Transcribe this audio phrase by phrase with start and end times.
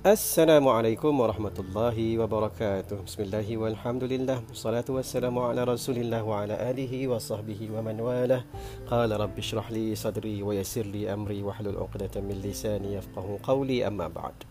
[0.00, 3.04] Assalamualaikum warahmatullahi wabarakatuh.
[3.04, 4.40] Bismillahi walhamdulillah.
[4.48, 8.40] Salatu wassalamu ala Rasulillah wa ala alihi wa sahbihi wa man walah.
[8.88, 13.44] Qala rabbi shrah li sadri wa yassir li amri wa hlul 'uqdatam min lisani yafqahu
[13.44, 14.48] qawli amma ba'd.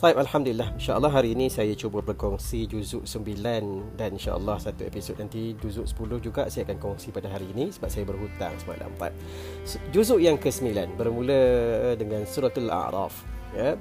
[0.00, 0.72] Baik, Alhamdulillah.
[0.80, 6.16] InsyaAllah hari ini saya cuba berkongsi juzuk 9 dan insyaAllah satu episod nanti juzuk 10
[6.24, 9.92] juga saya akan kongsi pada hari ini sebab saya berhutang semalam 4.
[9.92, 11.44] Juzuk yang ke-9 bermula
[11.92, 13.36] dengan suratul A'raf.
[13.52, 13.76] Ya.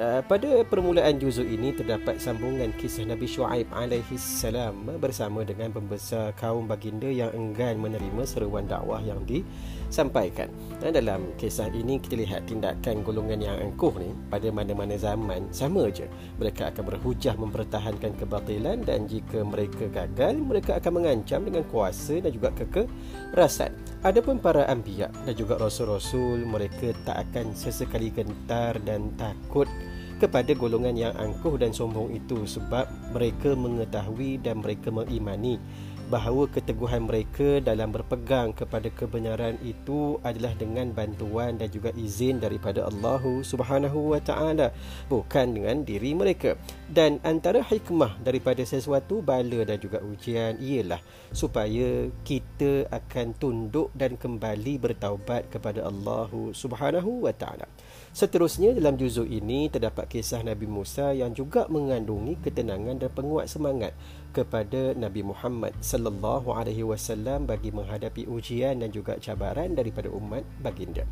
[0.00, 6.32] Uh, pada permulaan juzuk ini terdapat sambungan kisah Nabi Shu'aib alaihi salam bersama dengan pembesar
[6.40, 10.48] kaum baginda yang enggan menerima seruan dakwah yang disampaikan.
[10.80, 15.92] Dan dalam kisah ini kita lihat tindakan golongan yang angkuh ni pada mana-mana zaman sama
[15.92, 16.08] aja.
[16.40, 22.32] Mereka akan berhujah mempertahankan kebatilan dan jika mereka gagal mereka akan mengancam dengan kuasa dan
[22.32, 23.76] juga kekerasan.
[24.00, 29.68] Adapun para anbiya dan juga rasul-rasul mereka tak akan sesekali gentar dan takut
[30.20, 32.84] kepada golongan yang angkuh dan sombong itu sebab
[33.16, 35.56] mereka mengetahui dan mereka mengimani
[36.10, 42.90] bahawa keteguhan mereka dalam berpegang kepada kebenaran itu adalah dengan bantuan dan juga izin daripada
[42.90, 44.74] Allah Subhanahu wa taala
[45.06, 46.58] bukan dengan diri mereka.
[46.90, 50.98] Dan antara hikmah daripada sesuatu bala dan juga ujian ialah
[51.30, 57.70] supaya kita akan tunduk dan kembali bertaubat kepada Allah Subhanahu wa taala.
[58.10, 63.94] Seterusnya dalam juzuk ini terdapat kisah Nabi Musa yang juga mengandungi ketenangan dan penguat semangat
[64.30, 71.02] kepada Nabi Muhammad sallallahu alaihi wasallam bagi menghadapi ujian dan juga cabaran daripada umat baginda.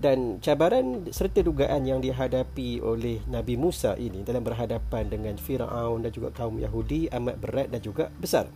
[0.00, 6.10] Dan cabaran serta dugaan yang dihadapi oleh Nabi Musa ini dalam berhadapan dengan Firaun dan
[6.10, 8.48] juga kaum Yahudi amat berat dan juga besar.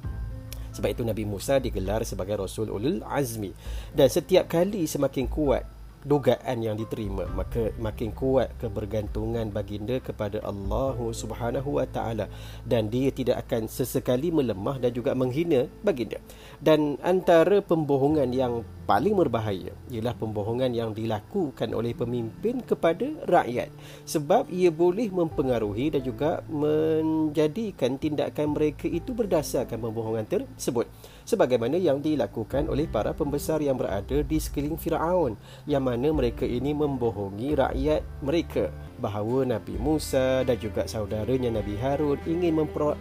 [0.72, 3.52] Sebab itu Nabi Musa digelar sebagai Rasul Ulul Azmi
[3.92, 5.75] dan setiap kali semakin kuat
[6.06, 7.26] dugaan yang diterima.
[7.34, 12.30] Maka makin kuat kebergantungan baginda kepada Allah Subhanahu wa taala.
[12.62, 16.22] Dan dia tidak akan sesekali melemah dan juga menghina baginda.
[16.62, 23.68] Dan antara pembohongan yang paling berbahaya ialah pembohongan yang dilakukan oleh pemimpin kepada rakyat.
[24.06, 30.86] Sebab ia boleh mempengaruhi dan juga menjadikan tindakan mereka itu berdasarkan pembohongan tersebut.
[31.26, 35.34] Sebagaimana yang dilakukan oleh para pembesar yang berada di sekeliling Firaun
[35.66, 38.70] yang mana mereka ini membohongi rakyat mereka.
[39.02, 42.54] Bahawa Nabi Musa dan juga saudaranya Nabi Harun ingin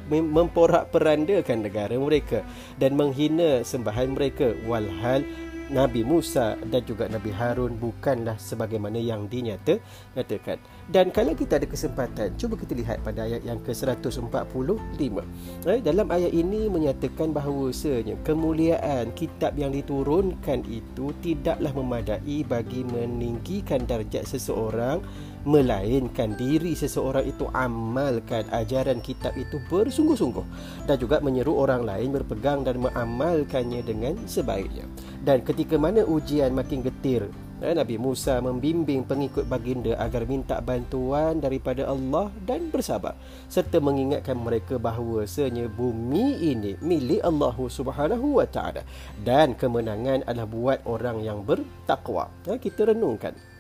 [0.10, 2.42] memporak-perandakan negara mereka
[2.82, 4.58] dan menghina sembahan mereka.
[4.66, 5.22] Walhal
[5.74, 9.82] Nabi Musa dan juga Nabi Harun bukanlah sebagaimana yang dinyata
[10.14, 10.62] nyatakan.
[10.86, 15.16] Dan kalau kita ada kesempatan, cuba kita lihat pada ayat yang ke-145.
[15.66, 23.82] Eh, dalam ayat ini menyatakan bahawasanya kemuliaan kitab yang diturunkan itu tidaklah memadai bagi meninggikan
[23.90, 25.02] darjat seseorang
[25.46, 30.46] melainkan diri seseorang itu amalkan ajaran kitab itu bersungguh-sungguh
[30.90, 34.90] dan juga menyeru orang lain berpegang dan mengamalkannya dengan sebaiknya
[35.22, 37.30] dan ketika mana ujian makin getir
[37.62, 43.14] eh, Nabi Musa membimbing pengikut baginda agar minta bantuan daripada Allah dan bersabar
[43.48, 48.82] serta mengingatkan mereka bahawa sebenarnya bumi ini milik Allah Subhanahu wa taala
[49.22, 52.28] dan kemenangan adalah buat orang yang bertakwa.
[52.50, 53.55] Eh, kita renungkan.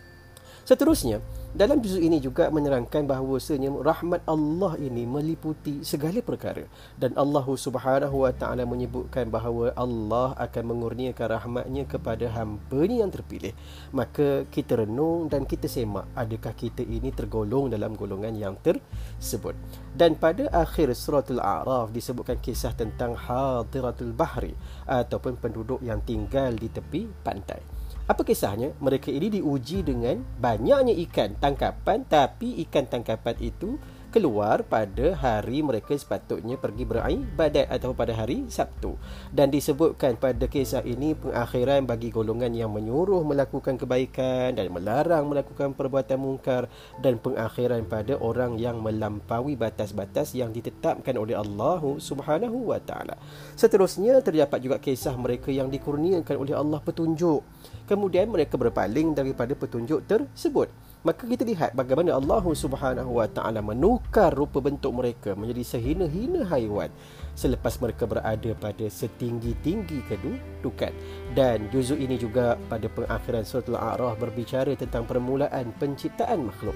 [0.65, 1.21] Seterusnya,
[1.53, 6.65] dalam juzuk ini juga menerangkan bahawasanya rahmat Allah ini meliputi segala perkara
[6.97, 13.53] dan Allah Subhanahu wa taala menyebutkan bahawa Allah akan mengurniakan rahmatnya kepada hamba-Nya yang terpilih.
[13.93, 19.53] Maka kita renung dan kita semak adakah kita ini tergolong dalam golongan yang tersebut.
[19.93, 24.57] Dan pada akhir suratul A'raf disebutkan kisah tentang hadiratul bahri
[24.89, 27.74] ataupun penduduk yang tinggal di tepi pantai.
[28.05, 28.77] Apa kisahnya?
[28.77, 33.81] Mereka ini diuji dengan banyaknya ikan tangkapan tapi ikan tangkapan itu
[34.15, 38.95] keluar pada hari mereka sepatutnya pergi beribadat atau pada hari Sabtu
[39.35, 45.75] dan disebutkan pada kisah ini pengakhiran bagi golongan yang menyuruh melakukan kebaikan dan melarang melakukan
[45.75, 46.71] perbuatan mungkar
[47.03, 53.19] dan pengakhiran pada orang yang melampaui batas-batas yang ditetapkan oleh Allah Subhanahu wa taala.
[53.59, 57.43] Seterusnya terdapat juga kisah mereka yang dikurniakan oleh Allah petunjuk.
[57.83, 60.71] Kemudian mereka berpaling daripada petunjuk tersebut
[61.05, 66.89] maka kita lihat bagaimana Allah Subhanahu Wa Taala menukar rupa bentuk mereka menjadi sehina-hina haiwan
[67.37, 70.93] selepas mereka berada pada setinggi-tinggi kedudukan.
[71.37, 76.75] Dan juzuk ini juga pada pengakhiran surah Al-A'raf berbicara tentang permulaan penciptaan makhluk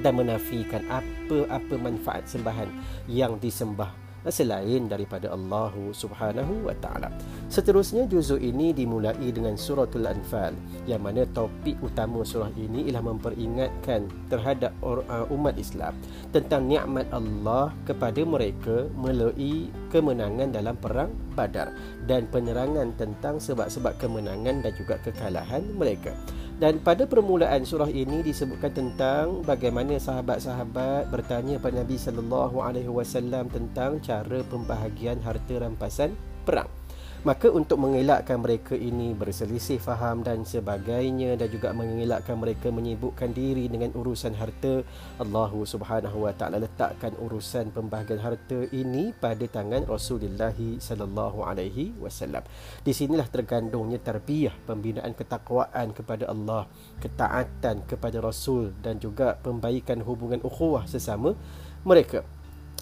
[0.00, 2.70] dan menafikan apa-apa manfaat sembahan
[3.12, 7.08] yang disembah selain daripada Allah Subhanahu wa taala.
[7.48, 10.52] Seterusnya juzuk ini dimulai dengan suratul Anfal
[10.84, 15.96] yang mana topik utama surah ini ialah memperingatkan terhadap uh, umat Islam
[16.34, 21.72] tentang nikmat Allah kepada mereka melalui kemenangan dalam perang Badar
[22.04, 26.12] dan penerangan tentang sebab-sebab kemenangan dan juga kekalahan mereka.
[26.60, 33.48] Dan pada permulaan surah ini disebutkan tentang bagaimana sahabat-sahabat bertanya kepada Nabi sallallahu alaihi wasallam
[33.48, 36.12] tentang cara pembahagian harta rampasan
[36.44, 36.79] perang.
[37.20, 43.68] Maka untuk mengelakkan mereka ini berselisih faham dan sebagainya dan juga mengelakkan mereka menyibukkan diri
[43.68, 44.80] dengan urusan harta,
[45.20, 52.40] Allah Subhanahu wa taala letakkan urusan pembahagian harta ini pada tangan Rasulullah sallallahu alaihi wasallam.
[52.80, 56.72] Di sinilah tergandungnya tarbiyah, pembinaan ketakwaan kepada Allah,
[57.04, 61.36] ketaatan kepada Rasul dan juga pembaikan hubungan ukhuwah sesama
[61.84, 62.24] mereka.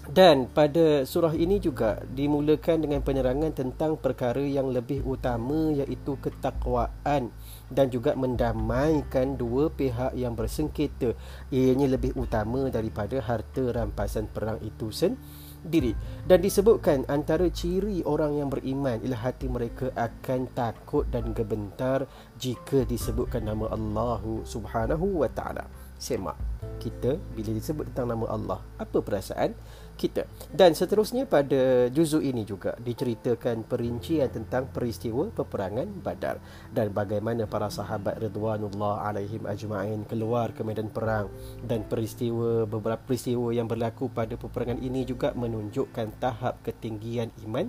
[0.08, 7.28] Dan pada surah ini juga dimulakan dengan penerangan tentang perkara yang lebih utama iaitu ketakwaan
[7.68, 11.12] dan juga mendamaikan dua pihak yang bersengketa.
[11.52, 15.92] Ianya lebih utama daripada harta rampasan perang itu sendiri.
[16.24, 22.08] Dan disebutkan antara ciri orang yang beriman ialah hati mereka akan takut dan gebentar
[22.40, 25.68] jika disebutkan nama Allah Subhanahu wa taala.
[26.00, 26.47] Semak
[26.78, 29.52] kita bila disebut tentang nama Allah, apa perasaan?
[29.98, 30.22] kita.
[30.54, 36.38] Dan seterusnya pada juzuk ini juga diceritakan perincian tentang peristiwa peperangan Badar
[36.70, 41.26] dan bagaimana para sahabat Ridwanullah alaihim ajma'in keluar ke medan perang
[41.66, 47.66] dan peristiwa beberapa peristiwa yang berlaku pada peperangan ini juga menunjukkan tahap ketinggian iman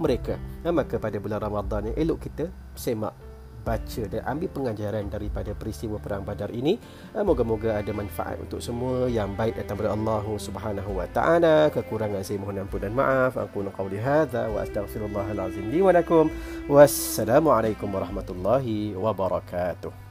[0.00, 0.40] mereka.
[0.64, 3.12] Nah, maka pada bulan Ramadan yang elok kita semak
[3.66, 6.78] baca dan ambil pengajaran daripada peristiwa perang Badar ini.
[7.10, 11.66] Ah, moga-moga ada manfaat untuk semua yang baik datang daripada Allah Subhanahu wa taala.
[11.74, 13.34] Kekurangan saya mohon ampun dan maaf.
[13.34, 16.30] Aku qauli hadza wa astaghfirullahal azim li wa lakum.
[16.70, 20.05] Wassalamualaikum warahmatullahi wabarakatuh.